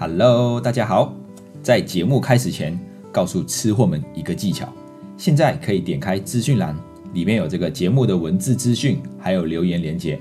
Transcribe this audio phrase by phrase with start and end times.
[0.00, 1.12] Hello，大家好。
[1.60, 2.78] 在节目开始前，
[3.10, 4.72] 告诉吃货们一个技巧：
[5.16, 6.72] 现在可以点开资讯栏，
[7.12, 10.16] 里面有这个节目的文字资讯，还有留言连接。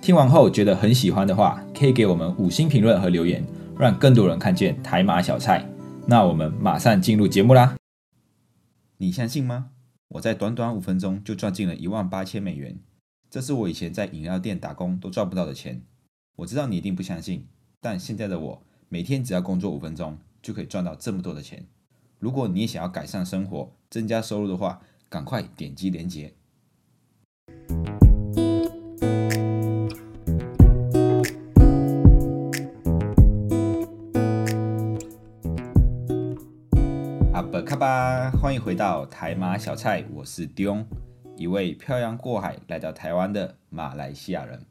[0.00, 3.46] 听完后觉得很喜欢的话，可以给我们五星评论和留言，
[3.78, 5.64] 让更多人看见台马小菜。
[6.04, 7.76] 那我们马上进入节目啦！
[8.96, 9.68] 你相信吗？
[10.08, 12.76] 我在短短五分钟就赚进了一万八千美元，
[13.30, 15.80] 这是我以前在饮料店打工都赚不到的钱。
[16.38, 17.46] 我知道你一定不相信，
[17.80, 18.62] 但现在的我
[18.92, 21.64] 每天只要工作五分钟就可以赚到这么多的钱。
[22.18, 26.34] 如果你也想要改善生活、增加收入的话，赶快点击链接。
[37.32, 40.84] 阿伯卡巴，欢迎回到台马小菜，我是 Dion，
[41.38, 44.66] 一位漂洋过海来到台湾的马来西亚人。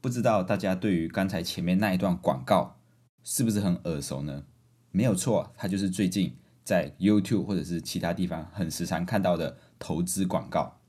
[0.00, 2.78] 不知道大家对于刚才前面那一段广告
[3.24, 4.44] 是不是很耳熟呢？
[4.90, 10.80] 没有错，它就是最近在 YouTube 或者是其他地方很时常看到的投资广告。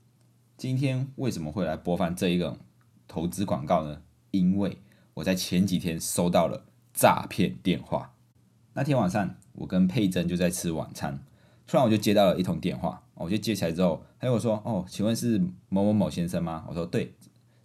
[0.56, 2.58] 今天为什么会来播放这一个
[3.08, 4.02] 投资广告呢？
[4.30, 4.78] 因为
[5.14, 8.14] 我在前几天收到了诈骗电话。
[8.72, 11.24] 那天晚上，我跟佩珍就在吃晚餐，
[11.66, 15.38] 突然我就接到了一通电话，我就接起来之后，他跟我说：“哦，请问是
[15.68, 17.14] 某某某先生吗？”我说：“对，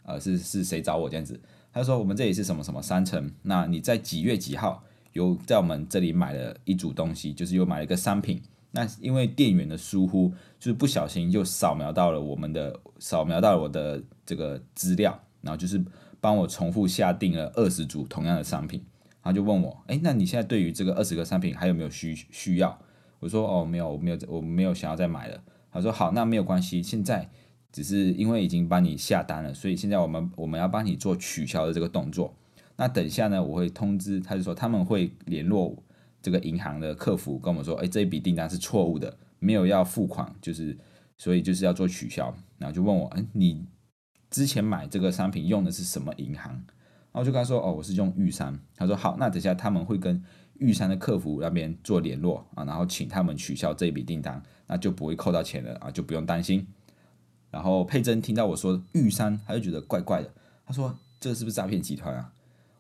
[0.04, 1.40] 呃，是是谁找我这样子？”
[1.72, 8.42] 他说：“我们这里是什么什么商城，那你在几月几号有在我们这里买了一组东西，就是又买了一个商品。
[8.72, 15.84] 那因为店员的疏忽，就是不小心就扫描到了我们的扫描到了我的这个资料，然后就是
[16.20, 18.84] 帮我重复下定了二十组同样的商品。”
[19.22, 22.80] 他就问我，哎，那你现在对于这个二十个商品还有没有需需要？
[23.20, 25.40] 我说，哦，没有，我没有，我没有想要再买了。
[25.72, 27.30] 他说，好，那没有关系，现在
[27.72, 32.34] 只是因为已经帮你下单了，所以现在我们我们要帮你做取消的这个动作。
[32.76, 35.76] 那等一下呢，我会通知，他就说他们会联络
[36.22, 40.78] 这个银行的客服，跟我们说，哎，这一笔订单是错误的，没有要付款，就是
[41.18, 42.34] 所以就是要做取消。
[42.58, 43.66] 然后就问我，哎，你
[44.30, 46.54] 之前买这个商品用的是什么银行？
[47.12, 50.24] 然后就跟他说：“哦，我是用玉山。”他说：“好，那等下他们会跟
[50.60, 56.66] 玉山的客服那边做联络啊，然后请他们取消这一笔订单，那就不会扣到钱了啊，就不用担心。”
[57.52, 60.32] 然后佩珍听到我说玉山，他就觉得怪怪的。
[60.66, 62.32] 他说：“这个是不是诈骗集团啊？”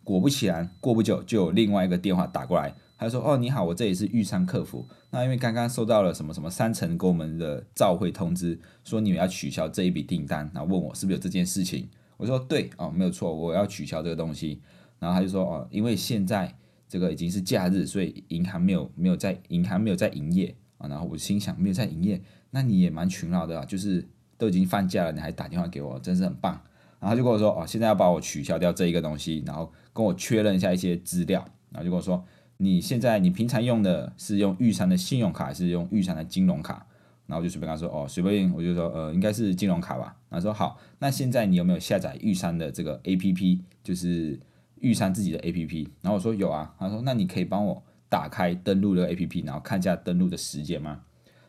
[0.03, 4.88] 果不其然，过不久就有另外一个电话打过来，他说：“哦，你好，我这里是玉山客服。
[5.12, 11.88] 那因为刚刚收到了什么什么三层给我们的召会通知，说你们要取消这一笔订单，然后问我是不是有这件事情。”
[12.18, 14.62] 我说对哦，没有错，我要取消这个东西。
[15.00, 16.53] 然后他就说哦，因为现在
[16.88, 20.88] 这个已经是假日，所以银行没有没有在银行没有在营业啊。
[20.88, 24.06] 然后我心想没有在营业，那你也蛮勤劳的啊，就是
[24.39, 26.59] 都已经放假了，你还打电话给我，真是很棒。
[27.00, 31.45] 然后就跟我说哦，现在要把我取消掉这一个东西，然后跟我确认一下一些资料。
[31.72, 32.25] 然后就跟我说
[32.57, 36.88] 你现在你平常用的是用玉山的信用卡还是用玉山的金融卡？
[37.27, 40.16] 然后我就随便跟他说哦，随便我就说呃，应该是金融卡吧。
[40.29, 44.39] 然后说好，那现在你有没有下载玉山的这个 A P P，就是
[44.79, 45.89] 玉山自己的 A P P？
[46.01, 46.73] 然后我说有啊。
[46.79, 51.01] 他说那你可以帮我打开登录的 A P P，然后看一下登录的时间吗？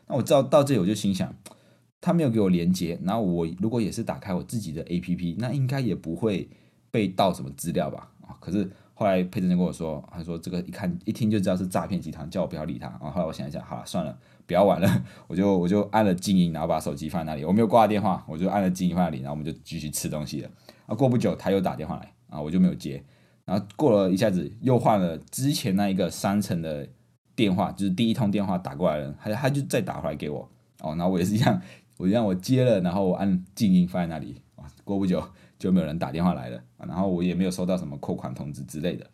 [0.07, 1.33] 那我到到这里我就心想，
[2.01, 6.49] 他没有给我连接，然后我如果也是打开我自己的 A P P，那应该也不会
[6.89, 8.11] 被盗什么资料吧？
[8.27, 8.69] 啊，可是。
[8.93, 12.87] 后来佩珍就跟我说，他说这个一看一听就知道是诈骗集团，叫我不要理他。
[12.87, 20.49] 然后后来我想一想，好了算了，不要玩了， 我就我就按了静音，然后把手机放在那里，我没有挂电话，我就按了静音放在那里，然后我们就继续吃东西了。
[20.85, 23.03] 啊，过不久他又打电话来，啊，我就没有接。
[23.43, 26.87] 然后过了一下子，又换了之前那一个三层的
[27.35, 30.47] 电话，就是第一通电话打过来了，他他就再打回来给我。
[30.81, 31.59] 哦，然后我也是一样，
[32.01, 34.41] 我一样我接了，然后我按静音放在那里。
[34.55, 35.23] 啊，过不久。
[35.61, 39.07] 就没有人打电话来了，然后我也没有收到什么扣款通知之类的。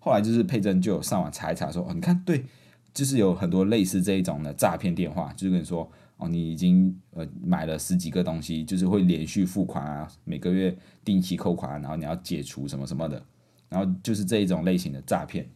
[0.00, 2.44] 后来就是佩珍就有上网查一查，说哦，你看对，
[2.92, 13.24] 就是有很多类似这一种的诈骗电话，就是跟你说哦，你已经呃买了十几个东西，就是会连续付款啊，每个月定期扣款啊，然后你要解除什么什么的，
[13.68, 15.48] 然后就是这一种类型的诈骗。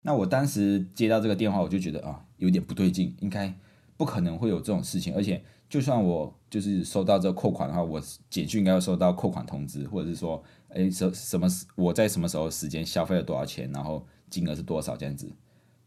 [0.00, 3.54] 那我当时接到这个电话，我就觉得啊，有点不对劲，应该
[3.98, 5.44] 不可能会有这种事情，而且。
[5.68, 8.00] 就算我就是收到这扣款的话，我
[8.30, 15.30] 简讯应该要收到扣款通知，或者是说，哎，什什么时我在什么时候时间消费了多少钱，然后金额是多少这样子。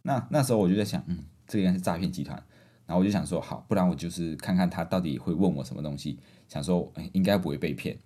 [0.03, 2.37] 那那时候我就在想，嗯，这个应该是诈骗集团。
[2.85, 7.97] 然后我就想说，好，不然我就是看看他到底会问我什么东西，想说，哎，应该不会被骗。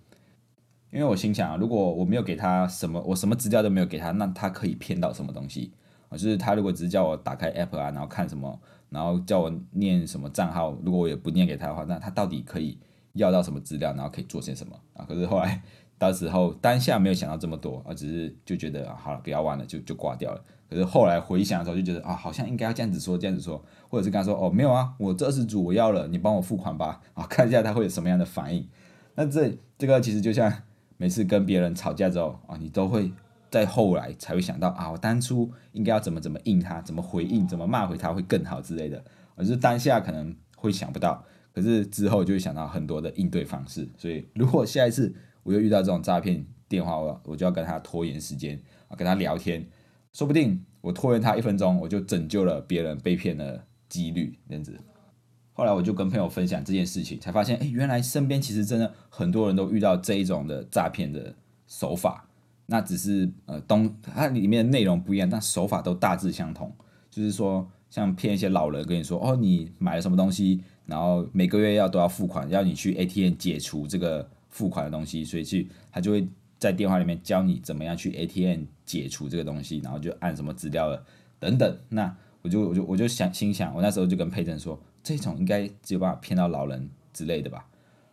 [0.92, 5.72] 因为我心想啊，如果我没有给他什么，我什么资料都没有给他，那他可以骗到什么东西？
[6.08, 8.58] 啊，就是他如果只是叫我打开 app 啊，然后看什么。
[8.90, 12.78] 然后叫我念什么账号，如果我也不念给他的话，那他到底可以
[13.14, 15.04] 要到什么资料，然后可以做些什么啊？
[15.08, 15.62] 可是后来
[15.98, 20.42] 到时候当下没有想到这么多，啊只是就觉得啊好了，不要玩了，就就挂掉了。
[20.68, 28.68] 可是后来回想的时候，就觉得啊，好像应该要这样子说，这样子说，或者是跟他说哦，没有啊，我这二十组我要了，你帮我付款吧，啊，看一下他会有什么样的反应。
[29.14, 30.52] 那这这个其实就像
[30.96, 33.12] 每次跟别人吵架之后啊，你都会
[33.50, 39.02] 在后来才会想到啊，我当初应该要怎么怎么应他，怎么回应，怎么骂回他会更好之类的。
[39.34, 41.22] 而是当下可能会想不到，
[41.52, 43.86] 可是之后就会想到很多的应对方式。
[43.96, 49.66] 所以如果下一次我又遇到这种诈骗电话，我我就要跟他拖延时间啊，跟他聊天。
[50.12, 54.78] 说不定我拖延他一分钟，我就拯救了别人被骗的几率这样子。
[55.52, 61.34] 后来我就跟朋友分享这件事情，才发现，哎，原来身边其实真的很多人都遇到这一种的诈骗的
[61.66, 62.25] 手法。
[62.66, 66.72] 那只是呃东它里面的内容不一样，但手法都大致相同。
[67.10, 76.28] 就是说，像骗一些老人跟你说，哦，你买了什么东西，然后每个月要都要付款，要你去 ATM 解除这个付款的东西，所以去他就会。
[76.58, 81.04] 在电话里面教你怎么样去 ATM 解除这个东西，然后就按什么资料了
[81.38, 81.78] 等等。
[81.90, 87.66] 那我就我就我就想心想，我那时候就跟佩珍说，这种应该只有办法骗到老人之类的吧？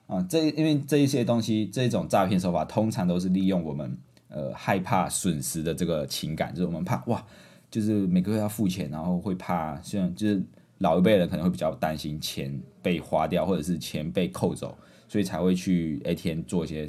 [0.07, 3.97] 啊，这因为这一些东西，这种诈骗手法通常都是利用我们
[4.33, 7.25] 呃害怕损失的这个情感，就是我们怕哇，
[7.71, 10.43] 就是每个月要付钱，然后会怕，像就是
[10.79, 14.77] 老一辈人可能会比较担心钱被花掉，或者是钱被扣走，
[15.07, 16.85] 所以才会去 ATM 做一些。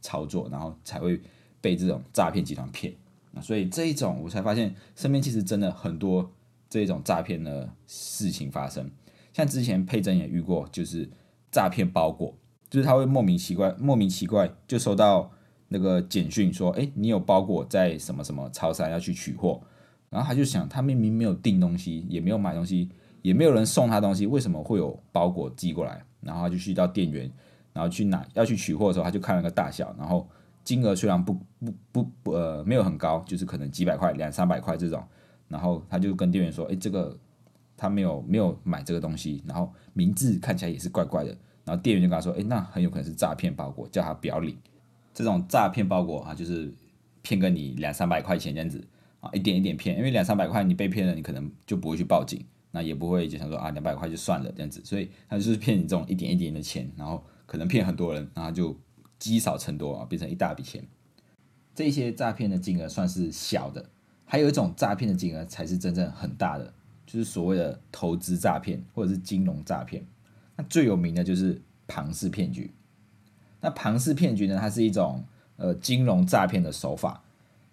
[0.00, 1.20] 操作，然后才会
[1.60, 2.94] 被这种诈骗集团骗
[3.34, 3.42] 啊！
[3.42, 6.30] 所以这一种我才发现，身边其实真的很多
[6.70, 8.88] 这种诈骗的事情发生。
[9.32, 11.10] 像之前佩珍也遇过，就是
[11.50, 12.32] 诈骗包裹，
[12.70, 15.32] 就是他会莫名其怪、莫名其怪就收到
[15.68, 19.60] 那个简讯说：“哎，你有包裹在什么什么超商要去取货。”
[20.10, 22.88] 然后他就想，他明明没有订东西，也没有买东西，
[23.22, 26.02] 也没有人送他东西，为什么会有包裹寄过来？
[26.20, 27.30] 然后他就去到店员。
[27.74, 30.28] 然后去拿要去取货的时候，他就看了个大小，然后
[30.64, 35.00] 金额虽然不不不不呃没有很高，就是可能几百块、两三百块这种，
[35.46, 37.16] 然后他就跟店员说：“哎，这个
[37.76, 41.30] 他没有没有买这个东西，然后名字看起来也是怪怪的。”
[41.64, 44.56] 然后店员就跟他说：“哎，那很有可能是诈骗包裹，叫他不要领。
[45.18, 46.72] 这种诈骗包裹啊，就是
[47.22, 48.86] 骗个你两三百块钱这样子
[49.20, 58.78] 啊，一点一点骗，因为两三百块你被骗了，你可能就不会去报警，那也不会就想说啊两百块就算了这样子，所以他就是骗你这种一点一点的钱，然后。”可能骗很多人，然后就
[59.18, 60.86] 积少成多啊，变成一大笔钱。
[61.74, 63.88] 这些诈骗的金额算是小的，
[64.26, 66.74] 还有一种诈骗的金额才是真正很大的，
[67.06, 70.06] 就是所谓的投资诈骗或者是金融诈骗。
[70.56, 72.70] 那最有名的就是庞氏骗局。
[73.60, 75.24] 那庞氏骗局呢，它是一种
[75.56, 77.22] 呃金融诈骗的手法，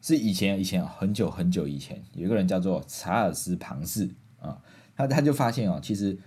[0.02, 4.10] 是以前以前很久很久以前，有一个人叫做查尔斯庞氏
[4.40, 4.62] 啊，
[4.96, 6.18] 他他就发现哦，其实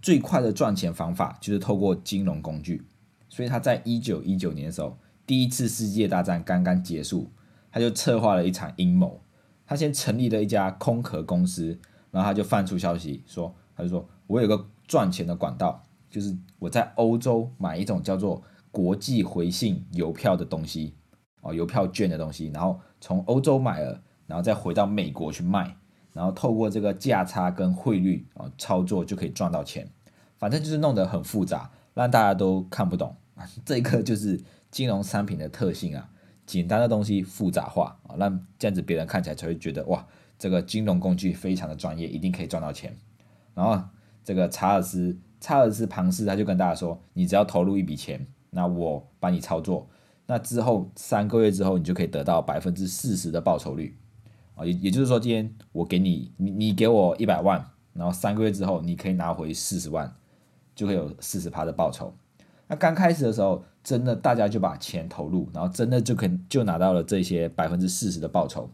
[0.00, 2.82] 最快的赚钱方法就是透过金融工具。
[3.28, 7.30] 所以他在一九一九年的时候，第一次世界大战刚刚结束，
[7.70, 9.22] 他就策划了一场阴谋。
[9.64, 11.78] 他先成立了一家空壳公司，
[12.10, 20.94] 然后他就放出消息说，他就说我有个赚钱的管道，就是我在欧洲买一种叫做国际回信邮票的东西，
[21.42, 25.76] 哦，邮票券的东西，然后从欧洲买了，然后再回到美国去卖，
[26.12, 29.88] 然后透过这个价差跟汇率啊操作就可以赚到钱。
[30.38, 33.46] 反正就是弄得很复杂，让大家都看不懂啊。
[33.64, 36.08] 这个就是金融商品的特性啊，
[36.44, 40.04] 简单的东西复杂化啊，让这样子别人看起来才会觉得哇，
[40.38, 42.96] 这个金融工具非常的专业，一定可以赚到钱。
[43.54, 43.80] 然后
[44.24, 49.88] 这个查尔斯查尔斯庞氏他就跟大家说，你只要投入一笔钱，那我帮你操作，
[50.26, 53.96] 那之后三个月之后，你就可以得到百分之四十的报酬率
[54.54, 60.14] 啊，也也就是说，今天我给你你你给我一百万，然后三个月之后你可以拿回四十万，
[60.74, 62.14] 就会有四十趴的报酬。
[62.68, 68.70] 那刚开始的时候，真的大家就把钱投入，然后真的就可就拿到了这些百分之四十的报酬。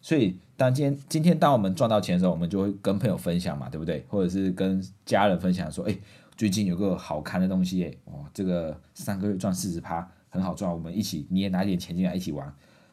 [0.00, 4.04] 所以当今天今天当我们赚到钱的时候，我们就会跟朋友分享嘛，对不对？
[4.08, 5.96] 或者是跟家人分享说，哎，
[6.36, 12.52] 最近有个好看的东西，哎，哦，这个三个月赚四十趴，很好赚，我们一起你也拿点钱进来一起玩，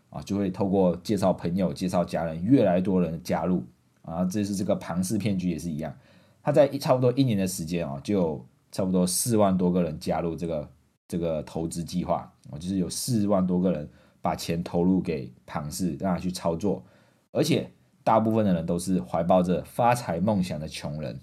[0.09, 3.63] 啊，就会透过介绍朋友、介绍家人，越来越多人加入，
[4.01, 5.95] 啊，这是这个庞氏骗局也是一样，
[6.41, 8.45] 他在一差不多一年的时间啊，就。
[8.71, 10.69] 差不多四万多个人加入这个
[11.07, 13.89] 这个投资计划，啊就是有四万多个人
[14.21, 16.85] 把钱投入给庞氏，让他去操作，
[17.31, 17.71] 而且
[18.03, 21.19] 大部分的人都是怀抱着发财梦想的穷人，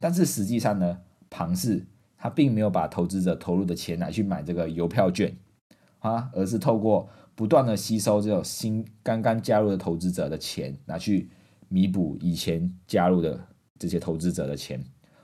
[0.00, 0.98] 但是实际上呢，
[1.32, 1.82] 庞氏
[2.18, 5.34] 他并没有把投资者投入的钱拿去买这个邮票券
[6.00, 11.30] 啊，而是透过不断的吸收这种新刚刚加入的投资者的钱，拿去
[11.68, 13.40] 弥补以前加入的
[13.78, 14.78] 这些投资者的钱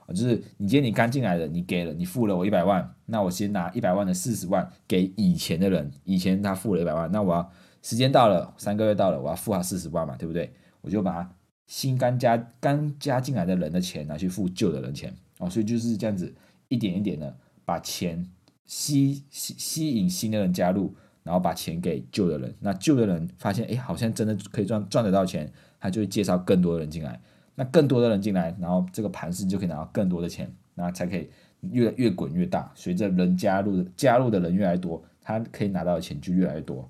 [0.07, 0.09] 啊。
[0.09, 7.51] 就是你今天你刚进来的，你给了，你付了我一百万，那我先拿一百万的四十万给以前的人，以前他付了一百万，那我要
[7.81, 10.51] 时间到了，三个月到了，我要付他四十万嘛，对不对？
[10.81, 11.29] 我就把
[11.67, 16.33] 新刚加刚加进来的人的钱拿去付旧的人钱，哦，所以就是这样子
[16.67, 18.23] 一点一点的把钱
[18.65, 20.93] 吸吸吸引新的人加入，
[21.23, 27.19] 然后把钱给旧的人，那旧的人发现哎，好像真的可以赚赚得到钱，他就会介绍更多的人进来。
[27.55, 31.29] 那更多的人进来，然后这个盘势就可以拿到更多的钱，那才可以
[31.59, 32.71] 越越滚越大。
[32.73, 36.89] 随着人加入的加入的人越来越多，他可以拿到的钱就越来越多，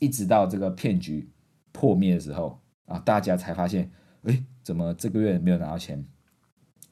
[0.00, 1.30] 一直到这个骗局
[1.70, 3.92] 破灭的时候啊，大家才发现，
[4.24, 6.04] 哎，怎么这个月没有拿到钱，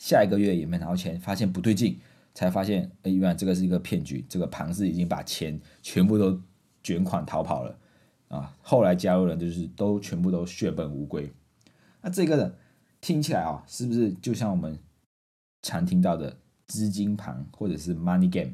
[0.01, 1.97] 下一个月也没拿到钱，发现不对劲，
[2.35, 6.37] 才发现，哎，原来这个是一个骗局，这个庞氏已经把钱全部都
[6.83, 7.79] 卷款逃跑了
[8.27, 8.57] 啊。
[8.61, 11.33] 后来加入人就是都全部都血本无归，
[12.01, 12.53] 那这个呢。
[13.03, 14.79] 听起来啊，是不是就像我们
[15.63, 18.53] 常听到的资金盘或者是 money game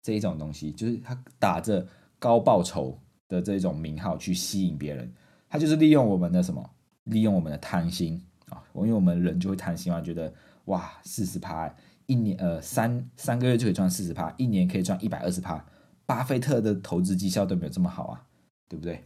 [0.00, 0.72] 这一种东西？
[0.72, 1.86] 就是他打着
[2.18, 5.12] 高报酬的这种名号去吸引别人，
[5.46, 6.70] 他就是利用我们的什么？
[7.04, 8.18] 利用我们的贪心
[8.48, 8.64] 啊！
[8.76, 10.32] 因为我们人就会贪心嘛，觉得
[10.66, 11.74] 哇，四十趴，
[12.06, 15.64] 一年呃三三个月就可以赚四十趴，一年可以赚一百二十趴。
[16.06, 18.24] 巴菲特的投资绩效都没有这么好啊，
[18.68, 19.04] 对不对？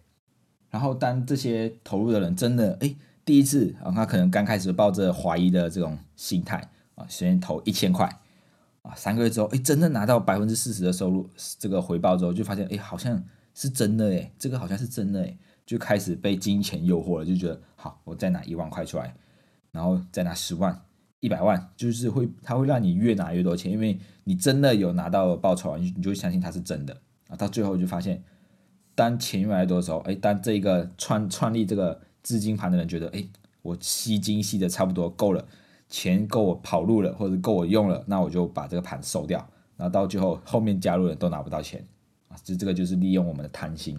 [0.70, 2.94] 然后当这些投入的人真的哎。
[3.26, 8.08] 第一次啊，他可能刚开始抱着怀疑的这种心态啊，先投一千块
[8.82, 13.20] 啊，三个月之后，哎，真的拿到百分之四十的收入，这个回报之后，就发现，哎，好像
[13.52, 15.36] 是真的，哎，这个好像是真的，哎，
[15.66, 19.12] 就开始被金钱诱惑了，就觉得好，我再拿一万块出来，
[19.72, 20.80] 然后再拿十万、
[21.26, 26.96] 一百万，就是会，他会让你越拿越多钱，因为你真的有拿到报酬，你你就相信它是真的。
[27.28, 28.22] 啊，到最后就发现，
[28.94, 32.00] 当钱越来越多的时候，哎，当这个创创立这个。
[32.26, 33.24] 资金盘的人觉得，哎，
[33.62, 35.46] 我吸金吸的差不多够了，
[35.88, 39.38] 钱够我跑路了，或者够我用了，那我就把这个盘收掉，
[39.76, 41.86] 然后到最后后面加入人都拿不到钱。
[42.26, 43.96] 啊，这这个就是利用我们的贪心，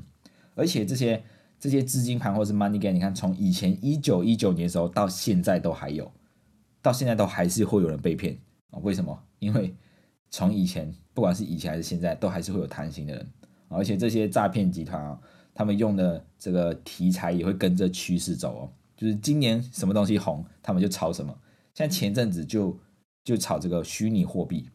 [0.55, 1.23] 而且这些
[1.57, 6.11] 这些资金盘或者是 money game，你看从以前一九一九年的时候到现在都还有，
[6.87, 8.37] 到现在都还是会有人被骗
[8.71, 8.79] 啊？
[8.81, 9.23] 为什么？
[9.39, 9.75] 因为
[10.29, 13.27] 从以前不管是以前还是现在，都还是会有贪心的人，
[13.67, 15.19] 而且这些诈骗集团啊。
[15.53, 21.35] 他们用的这个题材也会跟着趋势走哦，就是今年什么东西红，他们就炒什么。
[21.73, 22.79] 像前阵子就
[23.23, 24.69] 就炒这个虚拟货币，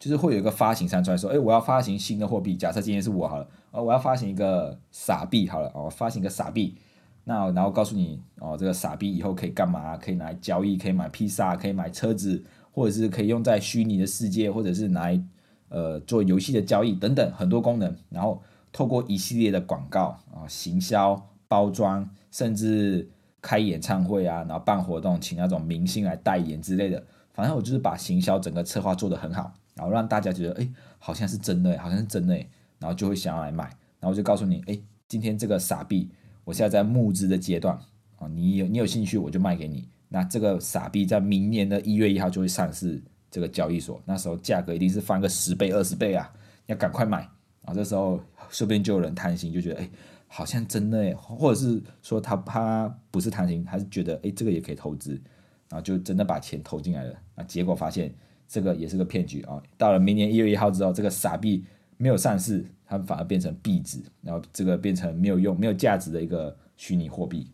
[0.00, 2.56] 就是会有一个发行商出来说，哎，我要发行新的货币。
[2.56, 6.76] 假设今天是我好了，哦，我要发行一个傻币好了，哦，发行一个傻币，
[7.24, 9.96] 那然后告诉你，哦，这个傻币以后可以干嘛？
[9.96, 15.22] 可以拿来交易，可以买披萨，可以买车子，或者是可以用在虚拟的世界，或者是拿来
[15.68, 18.42] 呃做游戏的交易等等很多功能，然后。
[18.72, 23.10] 透过一系列的广告啊、行销、包装，甚至
[23.42, 27.04] 开演唱会啊，然后办活动，请那种明星来代言之类的。
[27.32, 30.68] 反正我就是把行销整个策划做得很好，然后让大家觉得，哎，
[31.00, 32.36] 好像是真的，好像是真的，
[32.78, 33.64] 然后就会想要来买。
[33.98, 36.08] 然后就告诉你，哎，今天这个傻币，
[36.50, 37.78] 我现在在募资的阶段
[38.18, 39.88] 啊，你有你有兴趣，我就卖给你。
[40.08, 46.28] 那这个傻币在明年的一月一号就会上市这个交易所，那时候价格一定是翻个十倍、二十倍啊，
[46.66, 47.22] 要赶快买
[47.64, 47.72] 啊！
[47.72, 48.20] 这时候。
[48.50, 49.88] 说不定就有人贪心，就觉得哎，
[50.26, 55.12] 好像真的哎，或者是说他他不是贪心，还是觉得哎，这个也可以投资，
[55.68, 57.14] 然后就真的把钱投进来了。
[57.36, 58.12] 啊，结果发现
[58.48, 59.62] 这个也是个骗局啊！
[59.78, 61.64] 到了明年一月一号之后，这个傻币
[61.96, 67.48] 没有上市，它反而变成币值，然后这个变成没有用、没有价值的一个虚拟货币。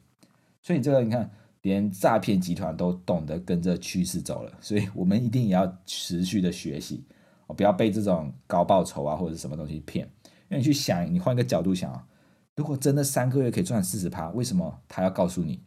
[0.63, 7.05] 所以这个你看，连诈骗集团都懂得跟着趋势走了，所以我们一定也要持续的学习
[7.49, 10.11] 哦，不要被这种高报酬啊或者什么东西骗。
[10.49, 12.09] 那你去想，你换一个角度想，
[12.55, 15.61] 如果真的三个月可以赚四十趴，为什么他要告诉你？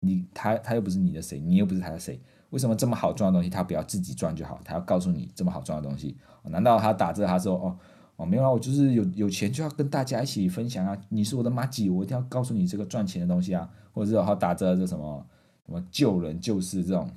[0.00, 4.58] 你他他又不是你的谁，你又不是他的谁，为什么这么好赚的东西他不要自己赚就好？
[4.64, 7.78] 他要告诉你这么好赚的东西，难道他打着他说哦
[8.16, 15.26] 哦没有啊，我就是有有钱就要跟大家一起分享啊，你是我的妈吉，我一定要告诉你这个赚钱的东西啊，或者是他打着这什么
[15.66, 17.10] 什么救人救世这种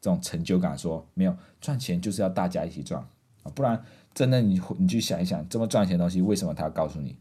[0.00, 3.00] 这种成就感，说没有赚钱就是要大家一起赚
[3.42, 3.82] 啊，不然。
[4.14, 7.16] 真的，你你去想一想，这么赚钱的东西，为什么他要告诉你？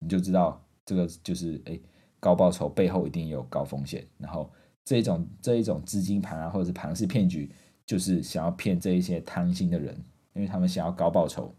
[0.00, 1.78] 你就知道这个就是哎，
[2.18, 4.04] 高报酬背后一定有高风险。
[4.18, 4.50] 然后
[4.84, 7.48] 这一种这一种资金盘啊，或者是盘式骗局，
[7.86, 9.96] 就是想要骗这一些贪心的人，
[10.34, 11.54] 因为他们想要高报酬。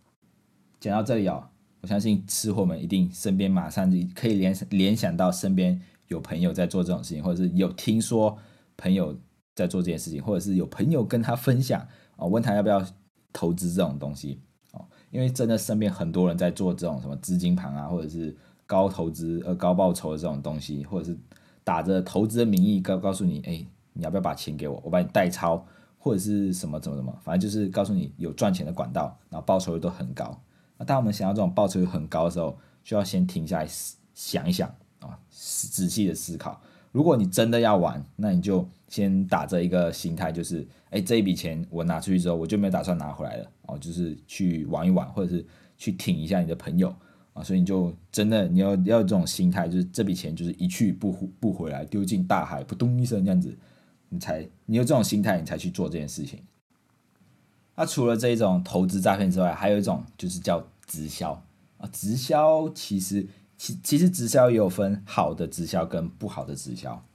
[0.80, 1.50] 讲到这里啊，
[1.82, 8.38] 我相信吃货们一定身边马上就可以联联想到身边有朋友在做这种事情，或者是有听说
[8.76, 9.18] 朋友
[9.56, 12.86] 在做这件事情，或者是有朋友跟他分享啊，问他要不要。
[13.34, 14.42] 投资这种东西
[14.72, 21.20] 哦，因为真的身边很多人在做这种什么资金盘啊，或者是高投资呃高报酬的这种东西，或者是
[21.64, 25.64] 打着投资的名义告告诉你，哎，你要不要把钱给我，我帮你代抄，
[26.00, 30.42] 或者是什么怎么怎么，反正就是告诉你有赚钱的管道，然后报酬率都很高。
[30.78, 33.68] 那当我们想要这种报酬率很高的时候，就要先停下来
[34.14, 34.68] 想一想
[35.00, 36.62] 啊，仔细的思考。
[36.92, 45.46] 如果你真的要玩，那你就先打着一个心态，就是哎，这一笔钱我拿出去之后，我就没有打算拿回来了哦，就是去玩一玩，或者是
[45.78, 46.96] 去挺一下你的朋友
[47.34, 47.44] 啊。
[47.44, 53.56] 所以你就真的你要要这种心态，就是这笔钱就是一去不不回来，丢进大海，扑通一声这样子。
[54.10, 56.40] 你才，你有这种心态，你才去做这件事情。
[57.78, 61.32] 那除了这一种投资诈骗之外，还有一种就是叫直销
[61.78, 61.88] 啊。
[61.94, 67.06] 直销其实，其其实直销也有分好的直销跟不好的直销。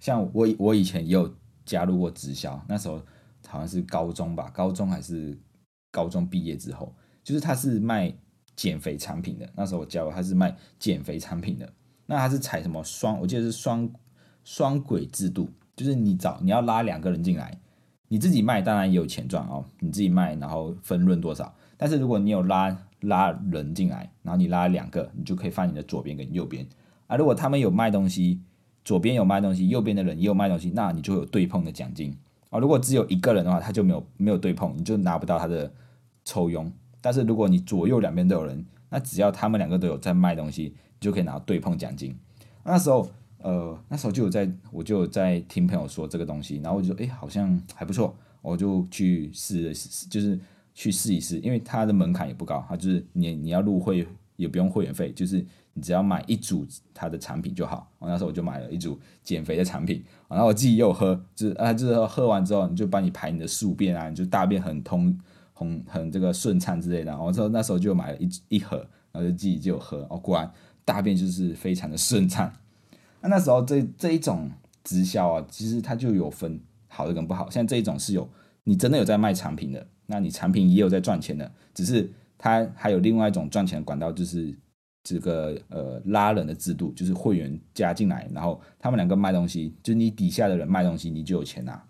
[0.00, 1.32] 像我我以前也有
[1.64, 3.00] 加入过直销，那时候
[3.46, 5.38] 好像是高中吧，高中还是
[5.92, 8.12] 高中毕业之后，就是他是卖
[8.56, 9.48] 减肥产品的。
[9.54, 11.72] 那时候我加入他是卖减肥产品的，
[12.06, 13.20] 那他是采什么双？
[13.20, 13.88] 我记得是双
[14.42, 15.48] 双轨制度。
[15.76, 17.60] 就是你找你要拉两个人进来，
[18.08, 21.52] 你自己卖当然也有钱赚哦，你自己卖然后分润多少？
[21.76, 26.66] 但是如果你有拉拉人进来，然后你拉两个，你就可以放你的左边跟右边
[27.08, 27.16] 啊。
[27.16, 28.40] 如果他们有卖东西，
[28.84, 32.16] 左边有卖东西，右边的人也有卖东西，那你就有对碰的奖金
[32.50, 32.58] 啊。
[32.58, 35.72] 如果只有一个人的话，他就没有没有对碰，你就拿不到他的
[36.24, 36.72] 抽佣。
[37.00, 42.16] 但是如果你左右两边都有人，那只要他们两个都有在卖东西，你就可以拿到对碰奖金。
[42.62, 43.08] 那时候。
[43.38, 50.38] 呃，那时候就有在，我就有在听朋友说这个东西，然后我就说，哎，好像还不错，我就去试试，就是
[50.74, 57.88] 去试一试，因为它的门槛也不高，它就是你你要入会也不用会员费，就是你只要买一组它的产品就好。
[57.98, 65.16] 我那时候我就买了一组减肥的产品，然后我自己又喝，就是啊，就是喝完之后你就帮你排你的宿便啊，你就大便很通，
[65.52, 67.16] 很很这个顺畅之类的。
[67.16, 68.78] 我说那时候就买了一一盒，
[69.12, 70.50] 然后就自己就喝，哦，果然
[70.84, 72.52] 大便就是非常的顺畅。
[73.20, 74.50] 那那时候这这一种
[74.84, 77.50] 直销啊，其实它就有分好的跟不好。
[77.50, 78.28] 像这一种是有
[78.64, 82.08] 你真的有在卖产品的，那你产品也有在赚钱的，只是
[82.38, 84.54] 它还有另外一种赚钱的管道，就是
[85.02, 91.82] 这个呃拉人的制度，就是会员加进来，然后他们两个卖东西，就是你底下的人卖东西，你就有钱拿。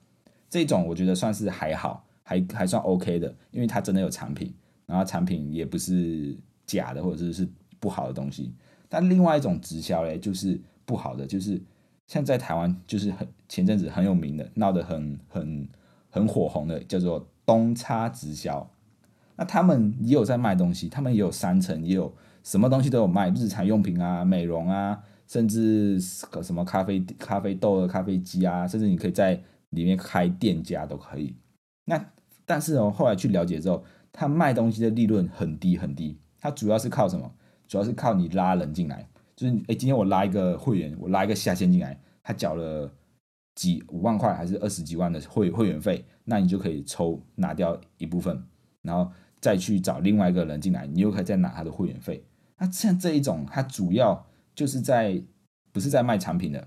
[0.48, 4.54] 这种我觉得算是还好，还还算 OK 的，因为它真的有产品，
[4.86, 6.34] 然后产品也不是
[6.64, 8.54] 假的或者是是不好的东西。
[8.88, 10.58] 但另外一种直销嘞，就是。
[10.86, 11.60] 不好的就是
[12.06, 15.68] 像在台湾，就是很前阵子很有名的，闹得很很
[16.08, 18.70] 很火红的，叫做东差直销。
[19.36, 31.34] 那他们也有在卖东西，他们也有三层，也有什么东西都有卖，日常用品啊、美容啊，甚至什么咖啡咖啡豆的咖啡机啊，甚至你可以在里面开店家都可以。
[31.84, 32.02] 那
[32.46, 37.30] 但是哦，后来去了解之后，他卖东西的利润很低很低，他主要是靠什么？
[37.68, 39.08] 主要是靠你拉人进来。
[39.36, 42.90] 就是哎，今天我拉一个会员，我拉一个下线进来，他缴了
[43.54, 48.42] 几五万块还是二十几万的会会员费，那你就可以抽拿掉一部分，
[48.82, 52.24] 然后再去找另外一个人进来，你又可以再拿他的会员费。
[52.58, 55.22] 那像这一种，它主要就是在
[55.70, 56.66] 不是在卖产品的，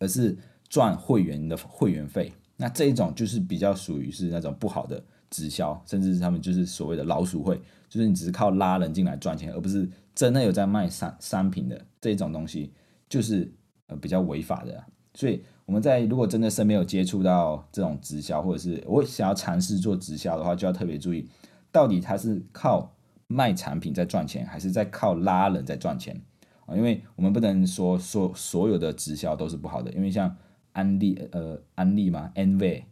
[0.00, 0.36] 而是
[0.68, 2.32] 赚会员的会员费。
[2.56, 9.88] 那这一种就是比较属于是那种不好的直销，甚至是他们就是所谓的老鼠会，就是你只是靠拉人进来赚钱，而不是。
[10.16, 12.72] 真的有在卖商商品的这种东西，
[13.06, 13.52] 就是
[13.86, 21.28] 呃比较违法的，所以我们在如果真的身边有接触到这种直销，或者是我想要尝试做直销的话，就要特别注意，
[21.70, 26.18] 到底他是靠卖产品在赚钱，还是在靠拉人在赚钱
[26.64, 26.74] 啊？
[26.74, 30.34] 因为我们不能说说所有的直销都是不好的，因为像
[30.72, 32.84] 安利呃安利嘛，NV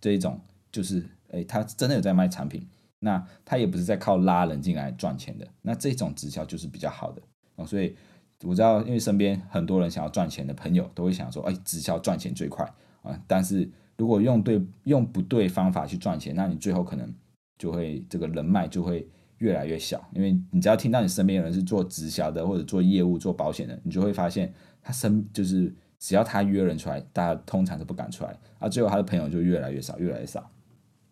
[0.00, 2.66] 这一种就是诶，他真的有在卖产品。
[3.00, 7.22] 那他也不是在靠拉人进来赚钱的，那这种直销就是比较好的
[7.54, 7.64] 哦。
[7.64, 7.94] 所以
[8.42, 12.68] 我知道，因为身边很多人想要赚钱的朋友都会想说，哎，直销赚钱最快
[13.02, 13.16] 啊。
[13.28, 17.14] 但是如果用对用不对方法去赚钱，那你最后可能
[17.56, 20.04] 就会这个人脉就会越来越小。
[20.12, 30.50] 因为你只要听到你身边有人是做直销的或者做业务做保险的，你就会发现他身就是只要他约人出来，大家通常都不敢出来，啊，最后他的朋友就越来越少，越来越少，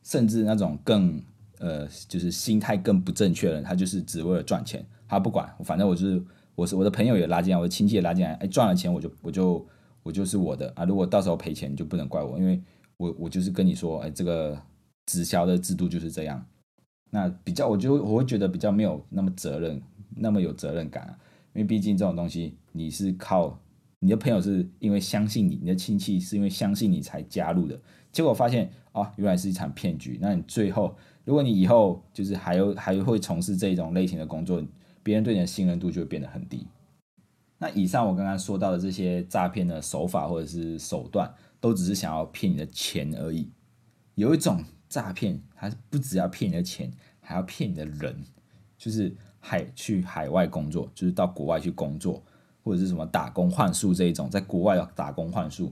[0.06, 1.20] 甚至那种更。
[1.58, 6.22] 呃，就是心态更不正确了，他就是只为了赚钱，他不管，反正我是
[6.54, 9.66] 我是我的朋友也拉进来，我的亲戚也拉进来，哎，赚了钱我就我就
[10.02, 12.62] 我就是我的啊，如果到时候赔钱你就不能怪我，因为
[12.98, 14.60] 我我就是跟你说，哎，这个
[15.06, 16.44] 直销的制度就是这样，
[17.08, 19.80] 那比较我就我会觉得比较没有那么责任，
[20.14, 21.18] 那么有责任感啊，
[21.54, 23.58] 因为毕竟这种东西你是靠
[24.00, 27.80] 你的朋友是因为相信你，你的亲戚是因为相信你才加入的，
[28.12, 30.96] 结果发现啊，原来是一场骗局，那你最后。
[31.24, 34.64] 如果你以后就是还有还会从事这种类型的工作，
[35.02, 36.64] 别人对你的信任度就会变得很低。
[37.58, 41.28] 那以上我刚刚说到的这些诈骗的手法或者是手段，
[41.58, 43.50] 都只是想要骗你的钱而已。
[44.14, 48.22] 有一种诈骗，它不只要骗你的钱，还要骗你的人，
[48.78, 52.22] 就是海去海外工作，就是到国外去工作，
[52.66, 55.66] 或者是什么打工换宿这一种，在国外打工换宿。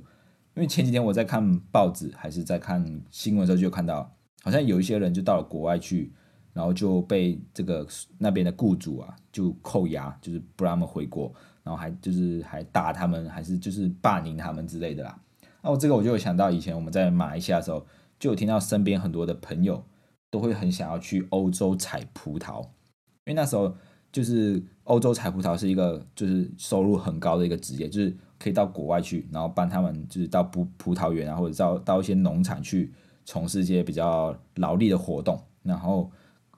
[0.55, 4.09] 因为前几天我在看报纸，还是在看新闻的时候，就看到
[4.45, 6.13] 好像有一些人就到了国外去，
[6.53, 7.85] 然后就被这个
[8.19, 15.21] 那边的雇主啊就扣押，就是不让他们回国，然后还就是还打他们，还是就是霸凌他们之类的啦。
[15.61, 17.85] 那我这个我就有想到以前我们在马来西亚的时候，
[18.21, 19.85] 就有听到身边很多的朋友
[20.31, 22.63] 都会很想要去欧洲采葡萄，
[23.25, 23.75] 因为那时候
[24.15, 32.93] 就是欧洲采葡萄是一个就是收入很高的一个职业，就是可以到国外去，然后帮他们就是到葡葡萄园啊，或者到到一些农场去
[33.25, 36.09] 从事一些比较劳力的活动，然后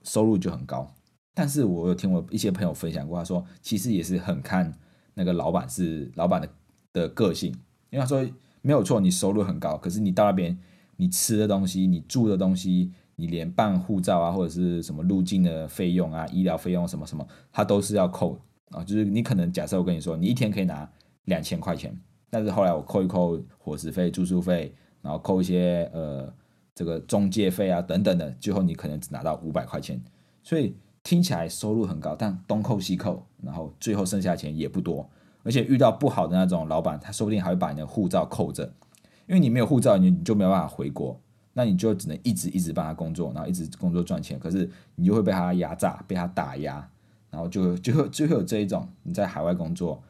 [0.02, 0.86] 收入就很高。
[1.32, 4.74] 但是我有听我一些朋友分享过，他说其实也是很看
[5.14, 6.48] 那个老板是老板的
[6.92, 7.50] 的个性，
[7.88, 8.28] 因为他说。
[8.62, 10.58] 没有错，你收入很高，可是你到那边，
[10.96, 18.38] 你吃的东西，你住的东西，你连办护照啊，或者是什么入境的费用啊，医疗费用什么什么，它都是要扣
[18.70, 18.84] 啊。
[18.84, 20.88] 就是你可能假设我跟你说，你一天可以拿
[21.24, 21.98] 两千块钱，
[22.30, 26.32] 但是后来我扣一扣伙食费、住宿费，然后扣一些呃
[26.74, 30.00] 这个中介费啊等等的，最后你可能只拿到五百块钱。
[30.42, 35.08] 所以听起来收入很高，但东扣西扣，然后最后剩下钱也不多。
[35.42, 38.64] 而且遇到不好的那种老板，他说不定还会把你的护照扣着，
[39.26, 41.20] 因为你没有护照，你你就没有办法回国，
[41.58, 46.86] 那你就只能一直一直帮他工作，然后一直工作赚钱，可是你就会被他压榨，被他打压，
[47.30, 50.02] 然后就就会就会有这一种你在海外工作，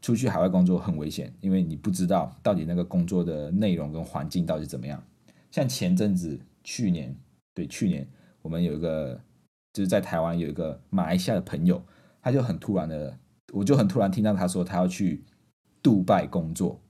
[0.00, 5.02] 出去海外工作很危险，因为你不知道到底那个工作的内容跟环境到底怎么样。
[5.50, 7.16] 像前阵子去年，
[7.52, 8.08] 对去年
[8.42, 9.20] 我们有一个
[9.72, 11.82] 就是在台湾有一个马来西亚的朋友，
[12.22, 13.18] 他就很突然的。
[13.52, 15.22] 我就很突然听到他说他要去
[15.80, 16.80] 杜拜工作，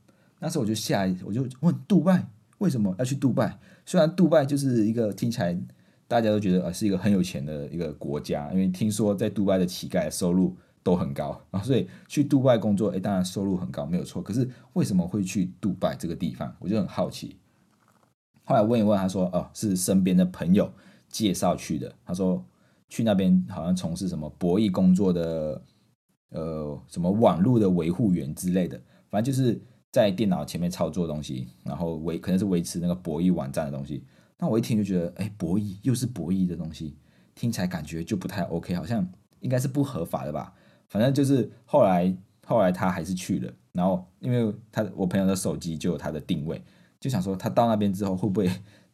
[0.40, 3.58] 那时候我就下，我就问杜拜为什么要去杜拜？
[3.84, 5.58] 虽然杜拜就是一个听起来
[6.06, 14.22] 大家都觉得呃是一个很有钱的一个国家，因为听说在杜拜的乞丐收入都很高啊，所以去杜拜工作，哎，当然收入很高没有错。
[14.22, 16.54] 可是为什么会去杜拜这个地方？
[16.58, 17.36] 我就很好奇。
[18.44, 20.72] 后来问一问，他说哦，是身边的朋友
[21.08, 21.94] 介绍去的。
[22.04, 22.44] 他说
[22.88, 25.62] 去那边好像从事什么博弈工作的。
[26.30, 28.76] 呃，什么网络的维护员之类的，
[29.08, 29.60] 反正就是
[29.94, 34.02] 在电脑前面操作东西，然后维可能是维持那个博弈网站的东西。
[34.36, 36.96] 那我一听就觉得，哎，博弈又是博弈的东西，
[37.36, 40.52] 听起来感觉就不太 OK，好像应该是不合法的吧。
[40.88, 42.12] 反正就是后来
[42.44, 46.60] 后来他还是去了，然后因为他我朋友的手机就有他的定位，
[46.98, 48.50] 就想说他到那边之后会不会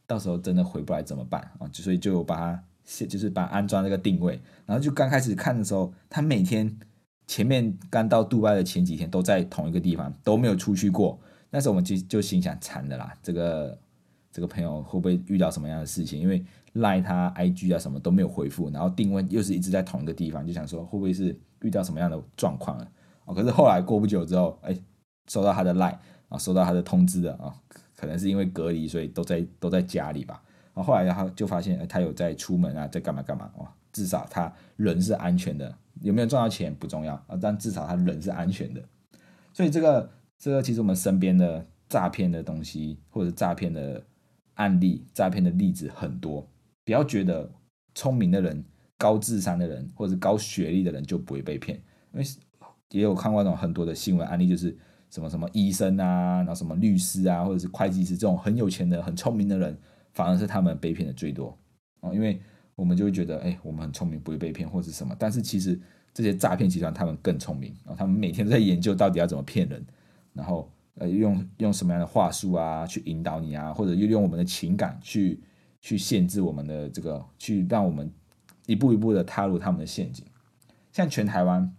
[0.07, 1.67] 到时候真的回不来怎么办啊？
[1.69, 2.63] 就所以就把他
[3.07, 6.79] 就是把安装那个定位，然后就刚开始看的时候，他每天。
[7.31, 11.17] 前面刚到杜拜的前几天都在同一个地方，都没有出去过。
[11.49, 13.79] 那时候我们就就心想惨的啦，这个
[14.33, 16.19] 这个朋友会不会遇到什么样的事情？
[16.19, 22.89] 因为赖他 IG 啊什么都没有回复，然后定位又是一直在同一个地方，就想说会不会是遇到什么样的状况了？
[23.27, 24.77] 哦，可是后来过不久之后，哎，
[25.29, 25.97] 收到他的赖
[26.31, 27.55] 啊，收到他的通知的啊，
[27.95, 30.43] 可能是因为隔离，所以都在都在家里吧。
[30.75, 35.77] 然后后来他就发现，哎，他有在出门啊，在干嘛干嘛哦，至少他人是安全的。
[36.03, 38.83] 有没有赚到钱不重要啊，但至少他人是安全的。
[39.53, 44.03] 所以这个这个其实我们身边的诈骗的东西，或者诈骗的
[44.55, 46.49] 案例、诈骗的例子很多。
[46.87, 47.53] 不要觉得
[47.95, 48.65] 聪明的人、
[48.97, 51.77] 高智商的人或者高学历的人就不会被骗，
[52.15, 52.25] 因为
[52.93, 54.75] 也有看过那种很多的新闻案例，就是
[55.11, 59.77] 什么什么医生啊，然后什么律师啊，或者是会计师这种很有钱的、很聪明的人，
[60.15, 61.59] 反而是他们被骗的最多
[62.01, 62.41] 哦，因为。
[62.81, 65.15] 我们就会觉得，哎，我们很聪明，不会被骗或者什么。
[65.19, 65.79] 但是其实
[66.15, 69.85] 这些诈骗集团他们更聪明，然后他们每天都在研究到底要怎么骗人，
[70.33, 75.39] 然后呃用用什么样的话术啊去引导你啊，或者又用我们的情感去
[75.83, 78.11] 去限制我们的这个，去让我们
[78.65, 80.25] 一步一步的踏入他们的陷阱。
[80.91, 81.77] 像全台湾，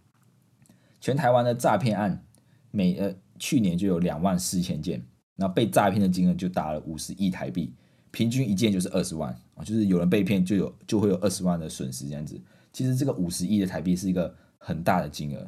[1.00, 2.24] 全台湾的诈骗案，
[2.70, 5.04] 每呃去年就有两万四千件，
[5.36, 7.74] 然后被诈骗的金额就达了五十亿台币。
[8.12, 12.40] 平均一件就是二十万啊，就是有人被骗就有就会有二十万的损失这样子。
[12.72, 15.48] 其实这个五十亿的台币是一个很大的金额，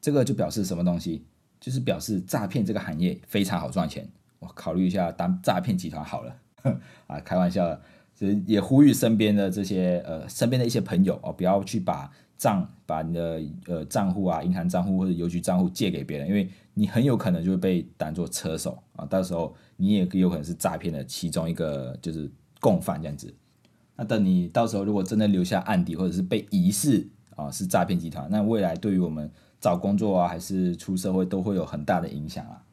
[0.00, 1.24] 这个就表示什么东西？
[1.60, 4.08] 就是表示诈骗这个行业非常好赚钱。
[4.40, 6.36] 我考虑一下当诈骗集团好了
[7.06, 7.80] 啊，开玩笑的，
[8.46, 19.54] 也呼吁身边的这些呃身边的一些朋友哦，不要去把账把你的呃账户啊、银行账户或者邮局账户借给别人，因为你很有可能就会被当做车手啊，到时候。
[19.78, 22.30] 你也有可能是诈骗的其中一个，就是
[22.60, 23.34] 共犯这样子。
[23.96, 27.04] 那等你到时候如果真的留下案底，或者是被疑似
[27.34, 32.64] 啊是诈骗集团，那未来对于我们找工作啊，还是出社会都会有很大的影响啊。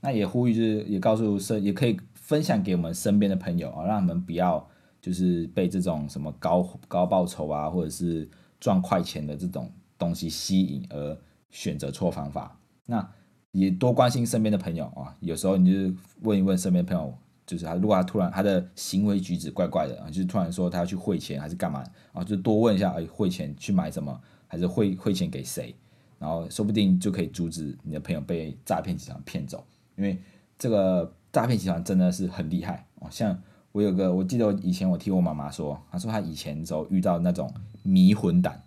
[0.00, 4.68] 那也呼吁就是也告诉社，也可以分享给我们身边的朋友啊，让他们不要
[5.00, 11.16] 就是被这种什么高高报酬啊，或者是赚快钱的这种东西吸引而
[11.50, 12.58] 选择错方法。
[12.86, 13.06] 那
[13.52, 17.12] 也多关心身边的朋友啊，有时候你就问一问身边朋友，
[17.46, 25.74] 就是他如果他突然他的行为举止怪怪的啊，就是突然说他要去汇钱还是干嘛啊，就多问一下，哎，汇钱去买什么，还是汇汇钱给谁？
[26.18, 29.62] 然后说不定就可以阻止你的朋友被诈骗集团骗走，
[29.96, 30.18] 因为
[30.58, 33.08] 这个诈骗集团真的是很厉害哦。
[33.10, 33.38] 像
[33.72, 38.62] 我有个，我记得我以前我听我妈妈说，她说她以前时候遇到那种迷魂胆，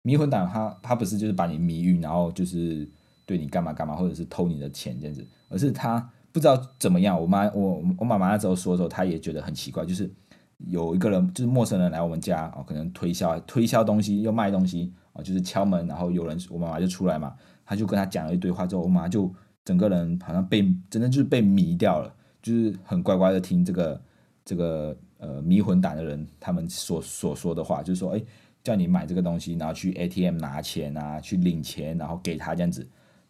[0.00, 2.88] 迷魂胆他他不是就是把你迷晕，然后就是
[3.26, 7.20] 对你干嘛干嘛，或者是偷你的钱这样子，而是他不知道怎么样。
[7.20, 10.10] 我妈我我妈妈那时候说的时候，她也觉得很奇怪，就是
[10.58, 14.92] 有一个人就是陌生人来我们家哦，可能推销推销东西又卖东西。
[15.14, 19.32] 啊，就是敲门，然后有人，我妈妈就出来嘛，他就跟他讲了一堆话之后，我妈就
[19.64, 20.60] 整个人好像被
[20.90, 24.02] 真的就是被迷掉了，就是很乖乖的听这个
[24.44, 28.20] 这个呃迷魂胆的人他们所所说的话，就是说，哎，
[28.64, 32.84] 叫你买这个东西，然后去 ATM 拿钱啊，去领钱，然后给他这样子。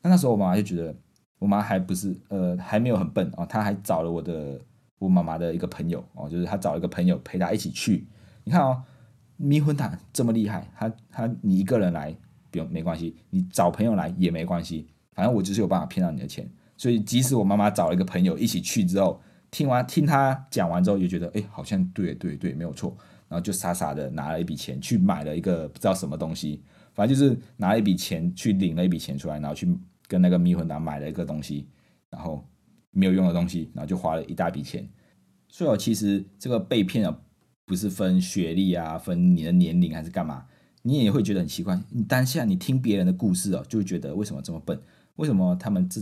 [0.05, 0.95] 那那时候我妈妈就觉得，
[1.41, 4.61] 我妈还不是呃还没有很笨哦，她还找了我的
[5.01, 8.07] 我妈妈的一个朋友哦，就是她找了一个朋友陪她一起去，
[8.45, 8.81] 你看哦。
[9.37, 12.17] 迷魂胆这么厉害，她她你一个人来
[12.53, 16.49] 不用没关系，你找朋友来也没关系，反正我就是有办法骗到你的钱。
[16.77, 26.63] 所以即使我妈妈找了一个朋友一起去之后，听完听她讲完之后，也觉得哎好像对对对没有错，然后就傻傻的拿了一笔钱去买了一个不知道什么东西，
[26.95, 29.67] 反正就是拿一笔钱去领了一笔钱出来，然后去
[30.07, 31.69] 跟那个迷魂党买了一个东西，
[32.11, 32.47] 然后
[32.91, 34.89] 没有用的东西，然后就花了一大笔钱。
[35.49, 37.21] 所以其实这个被骗啊。
[37.67, 40.45] 不是分学历啊，分你的年龄还是干嘛？
[40.83, 41.81] 你也会觉得很奇怪。
[41.89, 44.79] 你当下你听别人的故事哦，就会觉得为什么这么笨？
[45.17, 45.99] 为什么他们这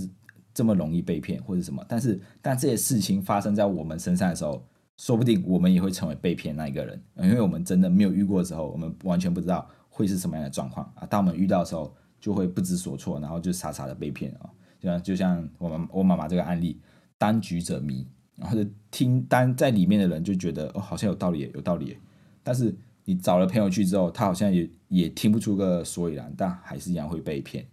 [0.52, 1.80] 这么容易被骗或者什么？
[1.88, 11.06] 但是，但这些事情发生在我们身上的时候，说不定我们也会成为被骗那一个人，因为我们真的没有遇过的时候，我们完全不知道会是什么样的状况啊。
[11.06, 14.48] 当我们遇到的时候，就会不知所措，然后就傻傻的被骗啊。
[14.80, 16.80] 就像就像我们我妈妈这个案例，
[17.18, 18.06] 当局者迷。
[18.34, 21.96] 然后就听当在里面的人就觉得哦，好像有道理，有道理。
[22.42, 27.64] 但是你找了朋友去之后，他好像也也听不出个所以然，但还是一样会被骗。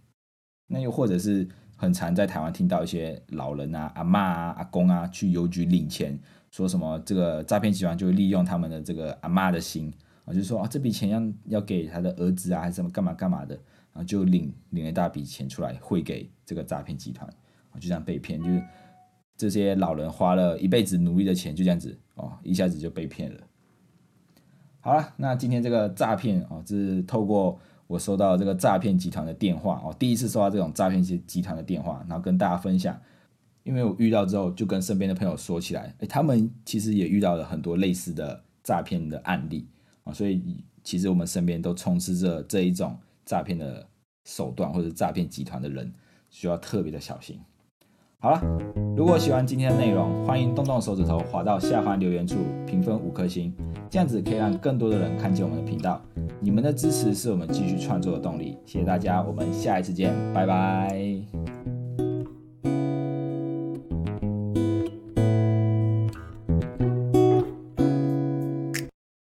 [0.68, 6.16] 那又或者是很常在台湾听到一些老人啊、阿妈啊、阿公啊去邮局领钱，
[6.50, 9.92] 说什么这个诈骗集团就会利用他们的这个阿妈的心
[10.26, 13.58] 啊，就说啊这笔钱要要给他的儿子啊，还是什么干嘛干嘛的，
[13.92, 17.28] 然后就领领了一大笔钱出来汇给这个诈骗集团，
[17.74, 18.62] 就这样被骗，就是。
[19.36, 23.40] 这些老人花了一辈子努力的钱，就这样子哦，一下子就被骗了。
[24.80, 33.00] 好了，那今天这个诈骗哦，是透过我收到这个诈骗集团的电话哦，第一次收到这种诈骗集集团的电话，然后跟大家分享。
[33.62, 39.66] 因为我遇到之后，就跟身边的朋友说起来，哎，他们其实也遇到了很多类似的诈骗的案例
[40.04, 43.86] 啊，所以其实我们身边都充斥着这一种诈骗的
[44.24, 45.92] 手段或者诈骗集团的人，
[46.28, 47.40] 需要特别的小心。
[48.22, 48.42] 好了，
[48.94, 53.50] 如果喜欢今天的内容，欢迎动动手指头滑到下方留言处评分五颗星，
[53.88, 56.02] 这样子可以让更多的人看见我们的频道。
[56.38, 61.59] 你们的支持是我们继续创作的动力，谢谢大家，我们下一次见，拜拜。